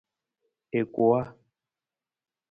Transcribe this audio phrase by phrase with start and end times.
[0.77, 1.21] I kuwa.